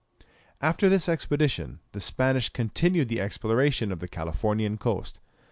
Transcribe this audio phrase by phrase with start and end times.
[0.61, 5.19] After this expedition the Spanish continued the exploration of the Californian coast.